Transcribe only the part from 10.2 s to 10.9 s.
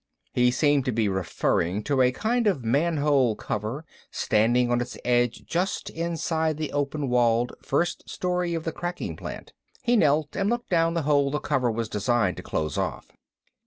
and looked